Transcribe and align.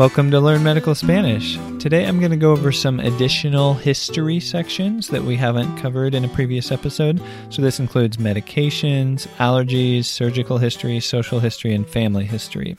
Welcome 0.00 0.30
to 0.30 0.40
Learn 0.40 0.62
Medical 0.62 0.94
Spanish. 0.94 1.58
Today 1.78 2.06
I'm 2.06 2.20
going 2.20 2.30
to 2.30 2.36
go 2.38 2.52
over 2.52 2.72
some 2.72 3.00
additional 3.00 3.74
history 3.74 4.40
sections 4.40 5.08
that 5.08 5.22
we 5.22 5.36
haven't 5.36 5.76
covered 5.76 6.14
in 6.14 6.24
a 6.24 6.28
previous 6.28 6.72
episode. 6.72 7.20
So, 7.50 7.60
this 7.60 7.78
includes 7.78 8.16
medications, 8.16 9.26
allergies, 9.36 10.06
surgical 10.06 10.56
history, 10.56 11.00
social 11.00 11.38
history, 11.38 11.74
and 11.74 11.86
family 11.86 12.24
history. 12.24 12.78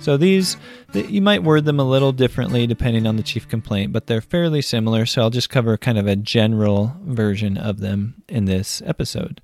So, 0.00 0.18
these, 0.18 0.58
you 0.92 1.22
might 1.22 1.44
word 1.44 1.64
them 1.64 1.80
a 1.80 1.84
little 1.84 2.12
differently 2.12 2.66
depending 2.66 3.06
on 3.06 3.16
the 3.16 3.22
chief 3.22 3.48
complaint, 3.48 3.94
but 3.94 4.06
they're 4.06 4.20
fairly 4.20 4.60
similar. 4.60 5.06
So, 5.06 5.22
I'll 5.22 5.30
just 5.30 5.48
cover 5.48 5.78
kind 5.78 5.96
of 5.96 6.06
a 6.06 6.14
general 6.14 6.94
version 7.06 7.56
of 7.56 7.80
them 7.80 8.22
in 8.28 8.44
this 8.44 8.82
episode. 8.84 9.40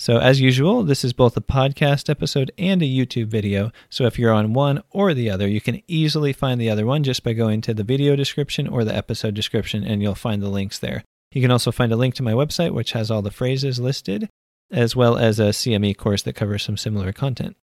So, 0.00 0.16
as 0.16 0.40
usual, 0.40 0.82
this 0.82 1.04
is 1.04 1.12
both 1.12 1.36
a 1.36 1.42
podcast 1.42 2.08
episode 2.08 2.50
and 2.56 2.80
a 2.80 2.86
YouTube 2.86 3.26
video. 3.26 3.70
So, 3.90 4.06
if 4.06 4.18
you're 4.18 4.32
on 4.32 4.54
one 4.54 4.82
or 4.88 5.12
the 5.12 5.28
other, 5.28 5.46
you 5.46 5.60
can 5.60 5.82
easily 5.88 6.32
find 6.32 6.58
the 6.58 6.70
other 6.70 6.86
one 6.86 7.02
just 7.02 7.22
by 7.22 7.34
going 7.34 7.60
to 7.60 7.74
the 7.74 7.84
video 7.84 8.16
description 8.16 8.66
or 8.66 8.82
the 8.82 8.96
episode 8.96 9.34
description, 9.34 9.84
and 9.84 10.00
you'll 10.00 10.14
find 10.14 10.40
the 10.40 10.48
links 10.48 10.78
there. 10.78 11.04
You 11.32 11.42
can 11.42 11.50
also 11.50 11.70
find 11.70 11.92
a 11.92 11.96
link 11.96 12.14
to 12.14 12.22
my 12.22 12.32
website, 12.32 12.72
which 12.72 12.92
has 12.92 13.10
all 13.10 13.20
the 13.20 13.30
phrases 13.30 13.78
listed, 13.78 14.30
as 14.70 14.96
well 14.96 15.18
as 15.18 15.38
a 15.38 15.50
CME 15.50 15.98
course 15.98 16.22
that 16.22 16.32
covers 16.32 16.62
some 16.62 16.78
similar 16.78 17.12
content. 17.12 17.58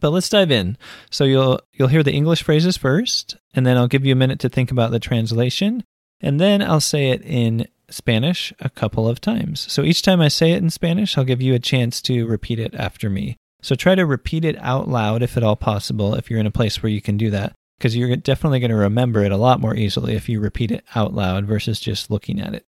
But 0.00 0.10
let's 0.10 0.28
dive 0.28 0.50
in. 0.50 0.76
So 1.08 1.24
you'll 1.24 1.60
you'll 1.72 1.88
hear 1.88 2.02
the 2.02 2.12
English 2.12 2.42
phrases 2.42 2.76
first, 2.76 3.38
and 3.54 3.64
then 3.64 3.78
I'll 3.78 3.88
give 3.88 4.04
you 4.04 4.12
a 4.12 4.16
minute 4.16 4.40
to 4.40 4.50
think 4.50 4.70
about 4.70 4.90
the 4.90 5.00
translation, 5.00 5.82
and 6.20 6.38
then 6.38 6.60
I'll 6.60 6.78
say 6.78 7.08
it 7.08 7.22
in 7.22 7.68
Spanish 7.94 8.52
a 8.60 8.70
couple 8.70 9.08
of 9.08 9.20
times. 9.20 9.70
So 9.72 9.82
each 9.82 10.02
time 10.02 10.20
I 10.20 10.28
say 10.28 10.52
it 10.52 10.62
in 10.62 10.70
Spanish, 10.70 11.16
I'll 11.16 11.24
give 11.24 11.42
you 11.42 11.54
a 11.54 11.58
chance 11.58 12.00
to 12.02 12.26
repeat 12.26 12.58
it 12.58 12.74
after 12.74 13.10
me. 13.10 13.36
So 13.62 13.74
try 13.74 13.94
to 13.94 14.06
repeat 14.06 14.44
it 14.44 14.56
out 14.58 14.88
loud 14.88 15.22
if 15.22 15.36
at 15.36 15.42
all 15.42 15.56
possible, 15.56 16.14
if 16.14 16.30
you're 16.30 16.40
in 16.40 16.46
a 16.46 16.50
place 16.50 16.82
where 16.82 16.90
you 16.90 17.00
can 17.00 17.16
do 17.16 17.30
that, 17.30 17.52
because 17.78 17.96
you're 17.96 18.16
definitely 18.16 18.60
going 18.60 18.70
to 18.70 18.76
remember 18.76 19.22
it 19.22 19.32
a 19.32 19.36
lot 19.36 19.60
more 19.60 19.76
easily 19.76 20.14
if 20.14 20.28
you 20.28 20.40
repeat 20.40 20.70
it 20.70 20.84
out 20.94 21.14
loud 21.14 21.46
versus 21.46 21.78
just 21.78 22.10
looking 22.10 22.40
at 22.40 22.54
it. 22.54 22.64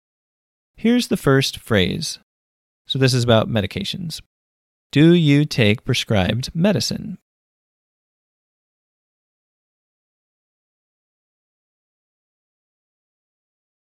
Here's 0.76 1.10
the 1.10 1.18
first 1.18 1.60
phrase. 1.60 2.20
So 2.88 2.98
this 2.98 3.14
is 3.14 3.24
about 3.24 3.50
medications. 3.50 4.22
Do 4.92 5.14
you 5.14 5.46
take 5.46 5.86
prescribed 5.86 6.56
medicine? 6.56 7.20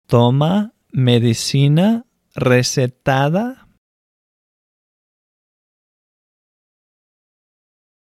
Toma 0.07 0.71
medicina 0.95 2.05
recetada. 2.39 3.57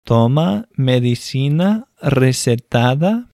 Toma 0.06 0.66
medicina 0.78 1.86
recetada. 2.02 3.28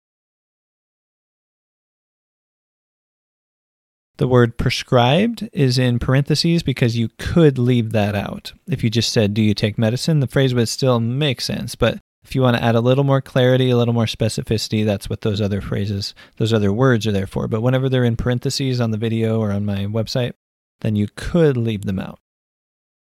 The 4.16 4.28
word 4.28 4.58
prescribed 4.58 5.48
is 5.52 5.78
in 5.78 5.98
parentheses 5.98 6.62
because 6.62 6.96
you 6.96 7.08
could 7.18 7.58
leave 7.58 7.92
that 7.92 8.14
out. 8.14 8.52
If 8.68 8.82
you 8.82 8.90
just 8.90 9.12
said, 9.12 9.34
Do 9.34 9.42
you 9.42 9.54
take 9.54 9.78
medicine? 9.78 10.20
the 10.20 10.26
phrase 10.26 10.54
would 10.54 10.68
still 10.68 11.00
make 11.00 11.40
sense. 11.40 11.74
But 11.74 11.98
if 12.24 12.34
you 12.34 12.42
want 12.42 12.56
to 12.56 12.64
add 12.64 12.74
a 12.74 12.80
little 12.80 13.04
more 13.04 13.20
clarity, 13.20 13.70
a 13.70 13.76
little 13.76 13.94
more 13.94 14.06
specificity, 14.06 14.84
that's 14.84 15.10
what 15.10 15.20
those 15.20 15.40
other 15.40 15.60
phrases, 15.60 16.14
those 16.36 16.52
other 16.52 16.72
words 16.72 17.06
are 17.06 17.12
there 17.12 17.26
for. 17.26 17.46
But 17.48 17.60
whenever 17.60 17.88
they're 17.88 18.04
in 18.04 18.16
parentheses 18.16 18.80
on 18.80 18.90
the 18.90 18.96
video 18.96 19.40
or 19.40 19.52
on 19.52 19.64
my 19.64 19.84
website, 19.84 20.32
then 20.80 20.96
you 20.96 21.08
could 21.16 21.56
leave 21.56 21.84
them 21.84 21.98
out. 21.98 22.18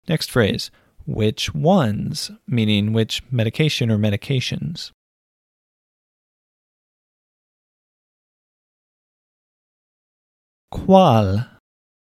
Next 0.08 0.30
phrase, 0.30 0.70
which 1.06 1.54
ones, 1.54 2.30
meaning 2.46 2.92
which 2.92 3.22
medication 3.30 3.90
or 3.90 3.98
medications. 3.98 4.92
Cuál 10.72 11.48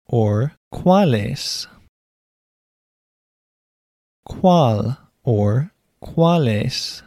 or 0.06 0.52
cuáles. 0.72 1.66
Cuál 4.28 4.98
or 5.24 5.72
cuáles. 6.02 7.02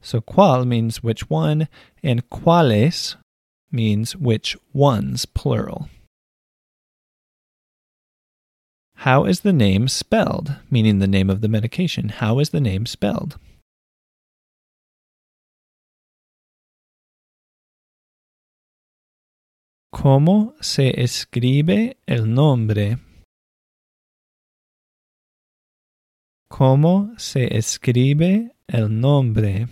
So 0.00 0.20
cuál 0.20 0.66
means 0.66 1.02
which 1.02 1.28
one, 1.28 1.68
and 2.02 2.28
cuáles 2.30 3.16
means 3.70 4.16
which 4.16 4.56
ones, 4.72 5.26
plural. 5.26 5.88
How 9.02 9.26
is 9.26 9.40
the 9.40 9.52
name 9.52 9.86
spelled? 9.86 10.56
Meaning 10.70 10.98
the 10.98 11.06
name 11.06 11.30
of 11.30 11.40
the 11.40 11.48
medication. 11.48 12.08
How 12.08 12.40
is 12.40 12.50
the 12.50 12.60
name 12.60 12.84
spelled? 12.84 13.38
¿Cómo 19.94 20.54
se 20.60 20.92
escribe 20.96 21.96
el 22.06 22.26
nombre? 22.26 22.98
¿Cómo 26.50 27.18
se 27.18 27.48
escribe 27.56 28.50
el 28.68 28.88
nombre? 28.88 29.68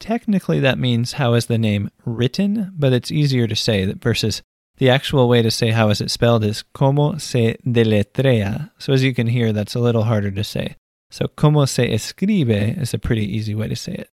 Technically, 0.00 0.60
that 0.60 0.78
means 0.78 1.14
how 1.14 1.34
is 1.34 1.46
the 1.46 1.58
name 1.58 1.90
written, 2.04 2.72
but 2.76 2.92
it's 2.92 3.10
easier 3.10 3.46
to 3.46 3.56
say 3.56 3.84
that 3.84 4.02
versus 4.02 4.42
the 4.78 4.88
actual 4.88 5.28
way 5.28 5.42
to 5.42 5.50
say 5.50 5.70
how 5.72 5.90
is 5.90 6.00
it 6.00 6.10
spelled 6.10 6.44
is 6.44 6.62
como 6.72 7.18
se 7.18 7.56
deletrea. 7.66 8.70
So 8.78 8.92
as 8.92 9.02
you 9.02 9.12
can 9.12 9.26
hear, 9.26 9.52
that's 9.52 9.74
a 9.74 9.80
little 9.80 10.04
harder 10.04 10.30
to 10.30 10.44
say. 10.44 10.76
So 11.10 11.26
como 11.26 11.64
se 11.66 11.92
escribe 11.92 12.80
is 12.80 12.94
a 12.94 12.98
pretty 12.98 13.24
easy 13.24 13.54
way 13.54 13.68
to 13.68 13.76
say 13.76 13.94
it. 13.94 14.10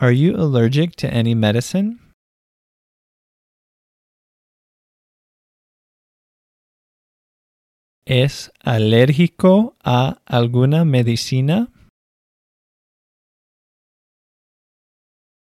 Are 0.00 0.12
you 0.12 0.34
allergic 0.36 0.96
to 0.96 1.08
any 1.08 1.34
medicine? 1.34 2.00
¿Es 8.06 8.52
alérgico 8.60 9.76
a 9.82 10.20
alguna 10.26 10.84
medicina? 10.84 11.72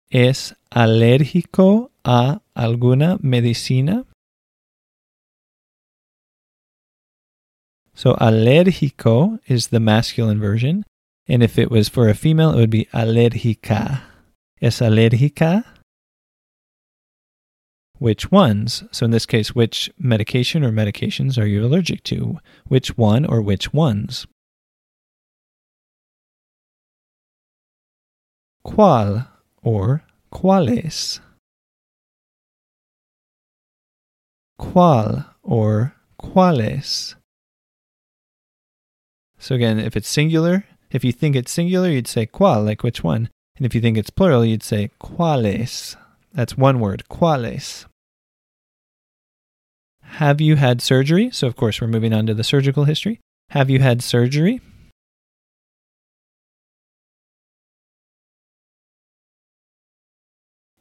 ¿Es 0.09 0.57
alérgico 0.69 1.91
a 2.03 2.41
alguna 2.53 3.17
medicina? 3.21 4.05
So 7.93 8.15
alérgico 8.15 9.39
is 9.47 9.69
the 9.69 9.79
masculine 9.79 10.41
version, 10.41 10.83
and 11.29 11.41
if 11.41 11.57
it 11.57 11.71
was 11.71 11.87
for 11.87 12.09
a 12.09 12.13
female, 12.13 12.51
it 12.51 12.57
would 12.57 12.69
be 12.69 12.89
alérgica. 12.91 14.03
¿Es 14.59 14.81
alérgica? 14.81 15.78
Which 17.99 18.31
ones. 18.31 18.83
So 18.91 19.05
in 19.05 19.11
this 19.11 19.25
case, 19.25 19.53
which 19.53 19.89
medication 19.99 20.63
or 20.63 20.71
medications 20.71 21.37
are 21.41 21.45
you 21.45 21.63
allergic 21.63 22.03
to? 22.05 22.39
Which 22.67 22.97
one 22.97 23.25
or 23.25 23.41
which 23.41 23.73
ones? 23.73 24.25
¿Cuál 28.65 29.27
or 29.61 30.03
cuáles? 30.31 31.19
¿Cuál 34.59 35.25
or 35.43 35.95
cuáles? 36.21 37.15
So 39.37 39.55
again, 39.55 39.79
if 39.79 39.95
it's 39.95 40.09
singular, 40.09 40.65
if 40.91 41.03
you 41.03 41.11
think 41.11 41.35
it's 41.35 41.51
singular, 41.51 41.89
you'd 41.89 42.07
say 42.07 42.25
cuál, 42.25 42.65
like 42.65 42.83
which 42.83 43.03
one. 43.03 43.29
And 43.55 43.65
if 43.65 43.73
you 43.73 43.81
think 43.81 43.97
it's 43.97 44.09
plural, 44.09 44.45
you'd 44.45 44.63
say 44.63 44.91
cuáles. 45.01 45.95
That's 46.33 46.57
one 46.57 46.79
word, 46.79 47.03
cuáles. 47.09 47.85
Have 50.17 50.41
you 50.41 50.55
had 50.57 50.81
surgery? 50.81 51.29
So, 51.31 51.47
of 51.47 51.55
course, 51.55 51.79
we're 51.79 51.87
moving 51.87 52.13
on 52.13 52.25
to 52.25 52.33
the 52.33 52.43
surgical 52.43 52.83
history. 52.83 53.19
Have 53.51 53.69
you 53.69 53.79
had 53.79 54.01
surgery? 54.01 54.59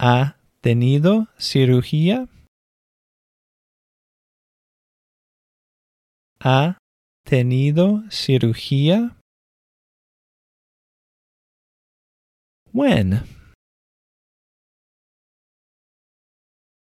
¿Ha 0.00 0.36
tenido 0.62 1.28
cirugía? 1.38 2.28
¿Ha 6.40 6.78
tenido 7.24 8.04
cirugía? 8.10 9.16
When? 12.72 13.24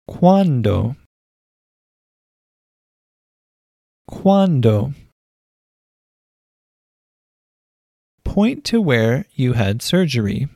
¿Cuándo? 0.06 0.96
Cuando. 4.12 4.92
Point 8.22 8.62
to 8.66 8.80
where 8.80 9.24
you 9.34 9.54
had 9.54 9.82
surgery. 9.82 10.48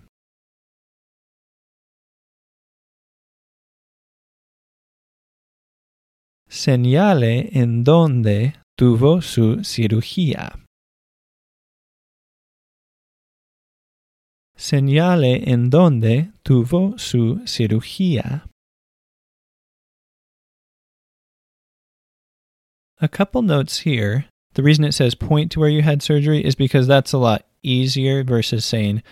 Señale 6.49 7.49
en 7.57 7.83
donde 7.83 8.55
tuvo 8.77 9.21
su 9.23 9.65
cirugía. 9.65 10.63
Señale 14.55 15.51
en 15.51 15.71
donde 15.71 16.31
tuvo 16.45 16.99
su 16.99 17.43
cirugía. 17.47 18.47
A 23.01 23.09
couple 23.09 23.43
notes 23.43 23.81
here. 23.81 24.27
The 24.55 24.63
reason 24.63 24.85
it 24.85 24.93
says 24.93 25.15
point 25.15 25.53
to 25.53 25.61
where 25.61 25.69
you 25.69 25.83
had 25.83 26.03
surgery 26.03 26.43
is 26.43 26.55
because 26.55 26.87
that's 26.87 27.13
a 27.13 27.19
lot 27.19 27.45
easier 27.63 28.25
versus 28.25 28.65
saying 28.65 29.03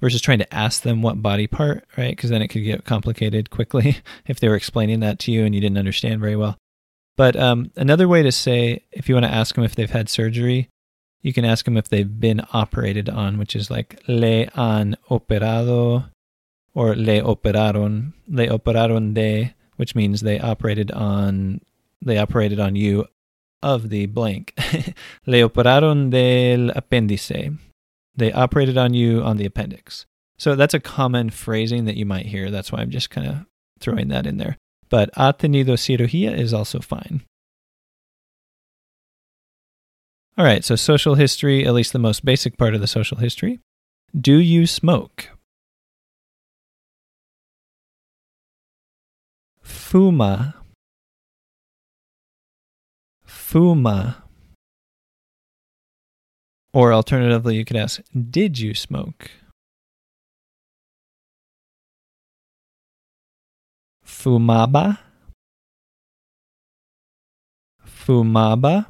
versus 0.00 0.20
trying 0.20 0.38
to 0.38 0.54
ask 0.54 0.82
them 0.82 1.02
what 1.02 1.22
body 1.22 1.46
part, 1.46 1.84
right? 1.96 2.14
Because 2.14 2.30
then 2.30 2.42
it 2.42 2.48
could 2.48 2.64
get 2.64 2.84
complicated 2.84 3.50
quickly 3.50 3.98
if 4.26 4.40
they 4.40 4.48
were 4.48 4.56
explaining 4.56 5.00
that 5.00 5.18
to 5.20 5.32
you 5.32 5.44
and 5.44 5.54
you 5.54 5.60
didn't 5.60 5.78
understand 5.78 6.20
very 6.20 6.36
well. 6.36 6.56
But 7.16 7.36
um, 7.36 7.70
another 7.76 8.08
way 8.08 8.22
to 8.22 8.32
say, 8.32 8.84
if 8.92 9.08
you 9.08 9.14
want 9.14 9.26
to 9.26 9.32
ask 9.32 9.54
them 9.54 9.64
if 9.64 9.74
they've 9.74 9.90
had 9.90 10.08
surgery, 10.08 10.68
you 11.22 11.32
can 11.32 11.44
ask 11.44 11.66
them 11.66 11.76
if 11.76 11.88
they've 11.88 12.20
been 12.20 12.42
operated 12.52 13.08
on, 13.08 13.38
which 13.38 13.54
is 13.54 13.70
like 13.70 14.02
le 14.08 14.46
han 14.54 14.96
operado 15.10 16.06
or 16.74 16.96
le 16.96 17.20
operaron, 17.20 18.14
le 18.26 18.46
operaron 18.46 19.12
de, 19.12 19.54
which 19.76 19.94
means 19.94 20.20
they 20.20 20.40
operated 20.40 20.90
on, 20.92 21.60
they 22.00 22.16
operated 22.16 22.58
on 22.58 22.74
you 22.74 23.06
of 23.62 23.90
the 23.90 24.06
blank. 24.06 24.54
le 25.26 25.38
operaron 25.38 26.10
del 26.10 26.70
apéndice 26.74 27.58
they 28.16 28.32
operated 28.32 28.76
on 28.76 28.94
you 28.94 29.22
on 29.22 29.36
the 29.36 29.46
appendix. 29.46 30.06
So 30.38 30.54
that's 30.54 30.74
a 30.74 30.80
common 30.80 31.30
phrasing 31.30 31.84
that 31.86 31.96
you 31.96 32.06
might 32.06 32.26
hear. 32.26 32.50
That's 32.50 32.72
why 32.72 32.80
I'm 32.80 32.90
just 32.90 33.10
kind 33.10 33.26
of 33.26 33.46
throwing 33.78 34.08
that 34.08 34.26
in 34.26 34.36
there. 34.36 34.56
But 34.88 35.10
ha 35.14 35.32
tenido 35.32 35.76
cirugía 35.76 36.38
is 36.38 36.52
also 36.54 36.80
fine. 36.80 37.22
All 40.38 40.44
right, 40.44 40.64
so 40.64 40.76
social 40.76 41.16
history, 41.16 41.66
at 41.66 41.74
least 41.74 41.92
the 41.92 41.98
most 41.98 42.24
basic 42.24 42.56
part 42.56 42.74
of 42.74 42.80
the 42.80 42.86
social 42.86 43.18
history. 43.18 43.60
Do 44.18 44.38
you 44.38 44.66
smoke? 44.66 45.30
Fuma. 49.64 50.54
Fuma. 53.50 54.22
Or 56.72 56.92
alternatively, 56.92 57.56
you 57.56 57.64
could 57.64 57.76
ask, 57.76 58.00
Did 58.14 58.60
you 58.60 58.74
smoke? 58.74 59.28
Fumaba. 64.06 64.98
Fumaba. 67.84 68.86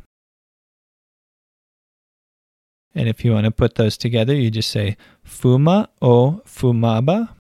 And 2.95 3.09
if 3.09 3.25
you 3.25 3.33
want 3.33 3.47
to 3.47 3.51
put 3.51 3.77
those 3.77 3.97
together, 3.97 4.35
you 4.35 4.51
just 4.51 4.71
say 4.71 4.99
fuma 5.25 5.89
o 6.03 6.43
fumaba. 6.45 7.31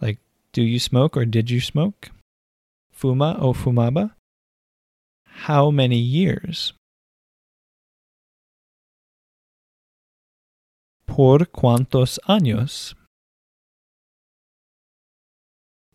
Like, 0.00 0.18
do 0.52 0.62
you 0.62 0.80
smoke 0.80 1.16
or 1.16 1.24
did 1.24 1.50
you 1.50 1.60
smoke? 1.60 2.10
Fuma 2.92 3.40
o 3.40 3.52
fumaba. 3.52 4.10
How 5.46 5.70
many 5.70 5.96
years? 5.96 6.74
¿Por 11.06 11.50
cuántos 11.50 12.20
años? 12.28 12.94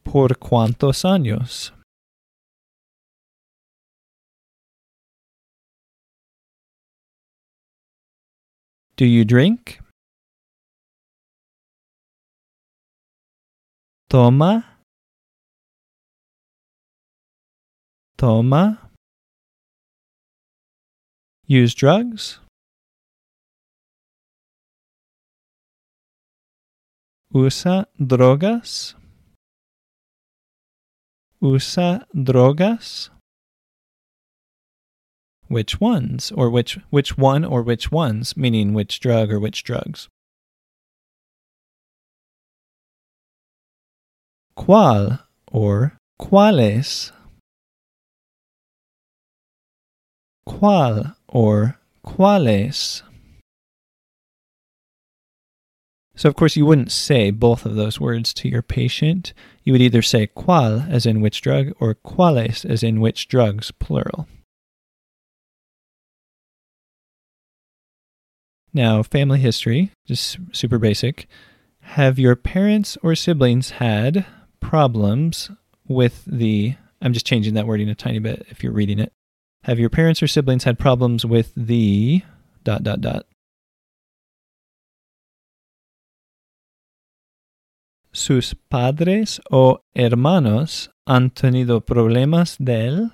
¿Por 0.04 0.40
cuántos 0.40 1.06
años? 1.06 1.74
Do 8.98 9.06
you 9.06 9.26
drink? 9.26 9.80
Toma. 14.10 14.80
Toma. 18.18 18.85
Use 21.48 21.76
drugs? 21.76 22.40
usa 27.36 27.86
drogas? 28.00 28.96
Usa 31.42 32.06
drogas? 32.16 33.10
Which 35.48 35.80
ones, 35.82 36.32
or 36.32 36.50
which 36.50 36.80
which 36.90 37.18
one 37.18 37.44
or 37.44 37.62
which 37.62 37.92
ones, 37.92 38.38
meaning 38.38 38.74
which 38.74 39.00
drug 39.00 39.32
or 39.32 39.40
which 39.40 39.64
drugs? 39.64 40.08
Qual 44.56 45.20
or 45.52 45.98
cuáles? 46.20 47.12
¿Cuál 50.48 51.16
or 51.36 51.78
cuáles? 52.06 53.02
So, 56.16 56.30
of 56.30 56.36
course, 56.36 56.56
you 56.56 56.66
wouldn't 56.66 56.94
say 56.94 57.30
both 57.30 57.66
of 57.66 57.76
those 57.76 58.00
words 58.00 58.34
to 58.36 58.48
your 58.48 58.62
patient. 58.62 59.34
You 59.66 59.74
would 59.74 59.82
either 59.82 60.02
say 60.02 60.28
cuál, 60.28 60.90
as 60.90 61.06
in 61.06 61.20
which 61.20 61.42
drug, 61.42 61.74
or 61.78 61.96
cuáles, 61.96 62.64
as 62.64 62.84
in 62.84 63.02
which 63.02 63.28
drugs, 63.28 63.72
plural. 63.72 64.30
Now, 68.74 69.04
family 69.04 69.40
history, 69.40 69.92
just 70.08 70.38
super 70.54 70.80
basic. 70.80 71.28
Have 71.82 72.18
your 72.18 72.38
parents 72.38 72.98
or 73.04 73.14
siblings 73.14 73.72
had 73.72 74.26
problems 74.62 75.52
with 75.86 76.24
the. 76.26 76.76
I'm 77.02 77.12
just 77.12 77.26
changing 77.26 77.56
that 77.56 77.68
wording 77.68 77.90
a 77.90 77.96
tiny 77.96 78.20
bit 78.20 78.46
if 78.50 78.64
you're 78.64 78.72
reading 78.72 79.00
it. 79.00 79.12
Have 79.66 79.80
your 79.80 79.90
parents 79.90 80.22
or 80.22 80.28
siblings 80.28 80.64
had 80.64 80.78
problems 80.78 81.26
with 81.26 81.52
the. 81.56 82.22
dot 82.64 82.84
dot 82.84 83.02
dot. 83.02 83.26
sus 88.12 88.56
padres 88.70 89.42
o 89.52 89.82
hermanos 89.94 90.90
han 91.06 91.32
tenido 91.32 91.82
problemas 91.82 92.56
del 92.60 93.12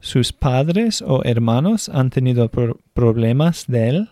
¿Sus 0.00 0.32
padres 0.32 1.02
o 1.02 1.22
hermanos 1.24 1.88
han 1.88 2.10
tenido 2.10 2.48
pro 2.50 2.80
problemas 2.92 3.66
de 3.66 4.08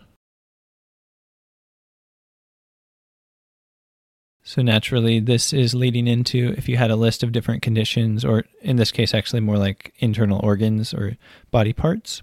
So 4.48 4.62
naturally, 4.62 5.18
this 5.18 5.52
is 5.52 5.74
leading 5.74 6.06
into 6.06 6.54
if 6.56 6.68
you 6.68 6.76
had 6.76 6.92
a 6.92 6.96
list 6.96 7.24
of 7.24 7.32
different 7.32 7.62
conditions, 7.62 8.24
or 8.24 8.44
in 8.62 8.76
this 8.76 8.92
case, 8.92 9.12
actually 9.12 9.40
more 9.40 9.58
like 9.58 9.92
internal 9.98 10.38
organs 10.40 10.94
or 10.94 11.16
body 11.50 11.72
parts, 11.72 12.22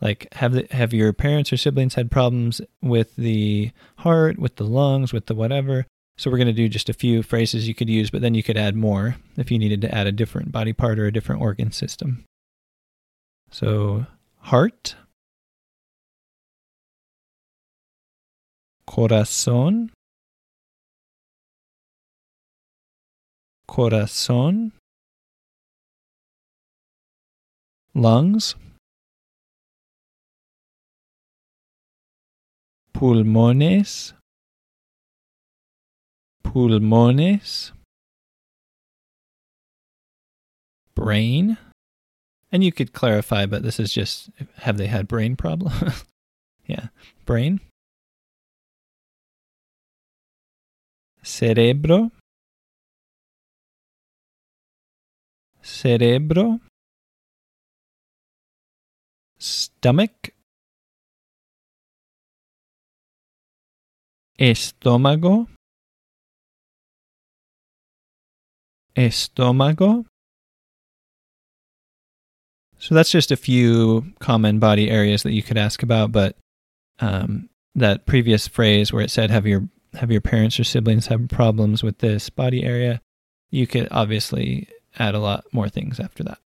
like 0.00 0.26
have 0.32 0.54
the, 0.54 0.66
have 0.70 0.94
your 0.94 1.12
parents 1.12 1.52
or 1.52 1.58
siblings 1.58 1.96
had 1.96 2.10
problems 2.10 2.62
with 2.80 3.14
the 3.16 3.72
heart 3.98 4.38
with 4.38 4.56
the 4.56 4.64
lungs 4.64 5.12
with 5.12 5.26
the 5.26 5.34
whatever? 5.34 5.86
So 6.16 6.30
we're 6.30 6.38
going 6.38 6.46
to 6.46 6.54
do 6.54 6.66
just 6.66 6.88
a 6.88 6.94
few 6.94 7.22
phrases 7.22 7.68
you 7.68 7.74
could 7.74 7.90
use 7.90 8.08
but 8.08 8.22
then 8.22 8.32
you 8.32 8.42
could 8.42 8.56
add 8.56 8.74
more 8.74 9.16
if 9.36 9.50
you 9.50 9.58
needed 9.58 9.82
to 9.82 9.94
add 9.94 10.06
a 10.06 10.12
different 10.12 10.52
body 10.52 10.72
part 10.72 10.98
or 10.98 11.04
a 11.04 11.12
different 11.12 11.42
organ 11.42 11.72
system. 11.72 12.24
So 13.50 14.06
heart. 14.38 14.94
Corazón 18.88 19.90
corazón 23.70 24.72
lungs 27.94 28.56
pulmones, 33.00 34.12
pulmones, 36.44 37.72
brain. 40.94 41.56
And 42.52 42.62
you 42.62 42.72
could 42.72 42.92
clarify, 42.92 43.46
but 43.46 43.62
this 43.62 43.80
is 43.80 43.90
just 43.90 44.28
have 44.56 44.76
they 44.76 44.88
had 44.88 45.08
brain 45.08 45.34
problem? 45.34 45.72
yeah, 46.66 46.88
brain. 47.24 47.60
Cerebro. 51.22 52.10
Cerebro. 55.80 56.60
Stomach. 59.38 60.30
estómago, 64.38 65.46
estómago, 68.94 70.06
So 72.78 72.94
that's 72.94 73.10
just 73.10 73.30
a 73.30 73.36
few 73.36 74.12
common 74.20 74.58
body 74.58 74.90
areas 74.90 75.22
that 75.22 75.32
you 75.32 75.42
could 75.42 75.58
ask 75.58 75.82
about. 75.82 76.12
But 76.12 76.36
um, 76.98 77.50
that 77.74 78.06
previous 78.06 78.48
phrase 78.48 78.92
where 78.92 79.02
it 79.02 79.10
said, 79.10 79.30
"Have 79.30 79.46
your 79.46 79.68
have 79.94 80.10
your 80.10 80.22
parents 80.22 80.58
or 80.58 80.64
siblings 80.64 81.06
have 81.08 81.28
problems 81.28 81.82
with 81.82 81.98
this 81.98 82.30
body 82.30 82.64
area?" 82.64 83.00
You 83.50 83.66
could 83.66 83.88
obviously 83.90 84.68
add 84.98 85.14
a 85.14 85.20
lot 85.20 85.44
more 85.52 85.68
things 85.68 86.00
after 86.00 86.22
that. 86.24 86.38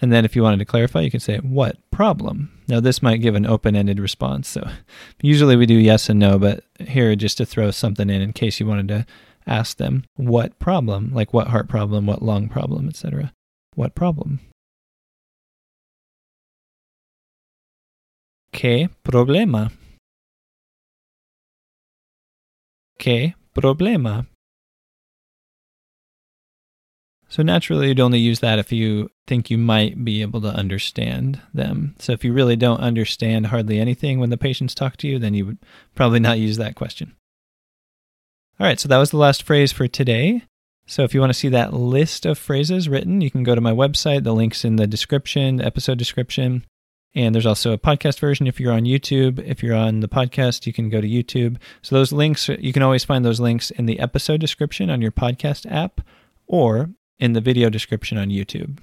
And 0.00 0.12
then 0.12 0.24
if 0.24 0.36
you 0.36 0.42
wanted 0.42 0.58
to 0.58 0.64
clarify, 0.64 1.00
you 1.00 1.10
could 1.10 1.22
say, 1.22 1.38
What 1.38 1.76
problem? 1.90 2.50
Now, 2.68 2.80
this 2.80 3.02
might 3.02 3.22
give 3.22 3.34
an 3.34 3.46
open 3.46 3.74
ended 3.74 3.98
response. 3.98 4.48
So 4.48 4.68
usually 5.22 5.56
we 5.56 5.66
do 5.66 5.74
yes 5.74 6.08
and 6.08 6.20
no, 6.20 6.38
but 6.38 6.64
here 6.80 7.14
just 7.16 7.38
to 7.38 7.46
throw 7.46 7.70
something 7.70 8.08
in 8.08 8.22
in 8.22 8.32
case 8.32 8.60
you 8.60 8.66
wanted 8.66 8.88
to 8.88 9.06
ask 9.46 9.76
them, 9.76 10.04
What 10.16 10.58
problem? 10.58 11.12
Like 11.12 11.32
what 11.32 11.48
heart 11.48 11.68
problem, 11.68 12.06
what 12.06 12.22
lung 12.22 12.48
problem, 12.48 12.88
etc. 12.88 13.32
What 13.74 13.94
problem? 13.94 14.40
¿Qué 18.52 18.88
problema? 19.04 19.70
¿Qué 22.98 23.34
problema? 23.54 24.26
So 27.28 27.42
naturally, 27.42 27.88
you'd 27.88 28.00
only 28.00 28.18
use 28.18 28.40
that 28.40 28.58
if 28.58 28.72
you 28.72 29.10
think 29.26 29.50
you 29.50 29.58
might 29.58 30.02
be 30.02 30.22
able 30.22 30.40
to 30.40 30.48
understand 30.48 31.40
them. 31.52 31.94
So 31.98 32.12
if 32.12 32.24
you 32.24 32.32
really 32.32 32.56
don't 32.56 32.80
understand 32.80 33.48
hardly 33.48 33.78
anything 33.78 34.18
when 34.18 34.30
the 34.30 34.38
patients 34.38 34.74
talk 34.74 34.96
to 34.98 35.06
you, 35.06 35.18
then 35.18 35.34
you 35.34 35.44
would 35.44 35.58
probably 35.94 36.20
not 36.20 36.38
use 36.38 36.56
that 36.56 36.74
question. 36.74 37.14
All 38.58 38.66
right, 38.66 38.80
so 38.80 38.88
that 38.88 38.96
was 38.96 39.10
the 39.10 39.18
last 39.18 39.42
phrase 39.42 39.72
for 39.72 39.86
today. 39.86 40.42
So 40.86 41.02
if 41.02 41.12
you 41.12 41.20
want 41.20 41.30
to 41.30 41.38
see 41.38 41.50
that 41.50 41.74
list 41.74 42.24
of 42.24 42.38
phrases 42.38 42.88
written, 42.88 43.20
you 43.20 43.30
can 43.30 43.42
go 43.42 43.54
to 43.54 43.60
my 43.60 43.72
website. 43.72 44.24
The 44.24 44.32
link's 44.32 44.64
in 44.64 44.76
the 44.76 44.86
description, 44.86 45.56
the 45.56 45.66
episode 45.66 45.98
description. 45.98 46.64
And 47.14 47.34
there's 47.34 47.46
also 47.46 47.72
a 47.72 47.78
podcast 47.78 48.18
version 48.18 48.46
if 48.46 48.58
you're 48.58 48.72
on 48.72 48.84
YouTube. 48.84 49.38
If 49.44 49.62
you're 49.62 49.76
on 49.76 50.00
the 50.00 50.08
podcast, 50.08 50.66
you 50.66 50.72
can 50.72 50.88
go 50.88 51.02
to 51.02 51.08
YouTube. 51.08 51.58
So 51.82 51.94
those 51.94 52.10
links, 52.10 52.48
you 52.48 52.72
can 52.72 52.82
always 52.82 53.04
find 53.04 53.22
those 53.22 53.38
links 53.38 53.70
in 53.70 53.84
the 53.84 54.00
episode 54.00 54.40
description 54.40 54.88
on 54.88 55.02
your 55.02 55.12
podcast 55.12 55.70
app 55.70 56.00
or 56.46 56.90
in 57.18 57.32
the 57.32 57.40
video 57.40 57.68
description 57.70 58.18
on 58.18 58.28
YouTube. 58.28 58.78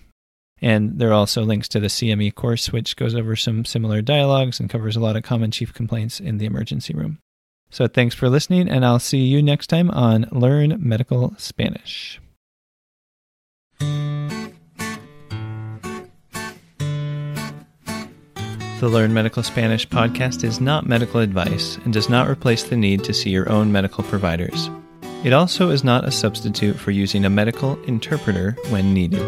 And 0.61 0.99
there 0.99 1.09
are 1.09 1.13
also 1.13 1.43
links 1.43 1.67
to 1.69 1.79
the 1.79 1.87
CME 1.87 2.33
course, 2.35 2.71
which 2.71 2.95
goes 2.95 3.13
over 3.13 3.35
some 3.35 3.65
similar 3.65 4.01
dialogues 4.01 4.59
and 4.59 4.69
covers 4.69 4.95
a 4.95 5.01
lot 5.01 5.15
of 5.15 5.23
common 5.23 5.51
chief 5.51 5.73
complaints 5.73 6.19
in 6.19 6.37
the 6.37 6.45
emergency 6.45 6.93
room. 6.93 7.19
So 7.69 7.87
thanks 7.87 8.15
for 8.15 8.29
listening, 8.29 8.69
and 8.69 8.85
I'll 8.85 8.99
see 8.99 9.25
you 9.25 9.43
next 9.43 9.67
time 9.67 9.91
on 9.91 10.27
Learn 10.31 10.77
Medical 10.79 11.35
Spanish. 11.37 12.21
The 18.79 18.89
Learn 18.89 19.13
Medical 19.13 19.41
Spanish 19.41 19.87
podcast 19.87 20.43
is 20.43 20.61
not 20.61 20.85
medical 20.85 21.19
advice 21.19 21.77
and 21.83 21.93
does 21.93 22.09
not 22.09 22.29
replace 22.29 22.63
the 22.63 22.77
need 22.77 23.03
to 23.05 23.13
see 23.13 23.29
your 23.29 23.49
own 23.49 23.71
medical 23.71 24.03
providers. 24.03 24.69
It 25.25 25.33
also 25.33 25.71
is 25.71 25.83
not 25.83 26.05
a 26.05 26.11
substitute 26.11 26.75
for 26.75 26.91
using 26.91 27.25
a 27.25 27.31
medical 27.31 27.81
interpreter 27.85 28.55
when 28.69 28.93
needed. 28.93 29.27